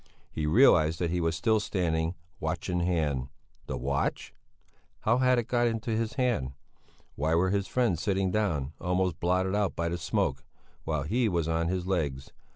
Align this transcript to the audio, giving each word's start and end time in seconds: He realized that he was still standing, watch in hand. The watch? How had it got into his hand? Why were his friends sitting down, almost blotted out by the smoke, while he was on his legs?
He 0.31 0.47
realized 0.47 0.97
that 0.97 1.11
he 1.11 1.21
was 1.21 1.35
still 1.35 1.59
standing, 1.59 2.15
watch 2.39 2.71
in 2.71 2.79
hand. 2.79 3.27
The 3.67 3.77
watch? 3.77 4.33
How 5.01 5.19
had 5.19 5.37
it 5.37 5.47
got 5.47 5.67
into 5.67 5.91
his 5.91 6.13
hand? 6.13 6.53
Why 7.13 7.35
were 7.35 7.51
his 7.51 7.67
friends 7.67 8.01
sitting 8.01 8.31
down, 8.31 8.73
almost 8.81 9.19
blotted 9.19 9.53
out 9.53 9.75
by 9.75 9.89
the 9.89 9.99
smoke, 9.99 10.43
while 10.85 11.03
he 11.03 11.29
was 11.29 11.47
on 11.47 11.67
his 11.67 11.85
legs? 11.85 12.31